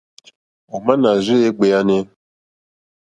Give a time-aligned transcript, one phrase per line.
[0.73, 1.97] Ò má nà rzéyé ɡbèànè.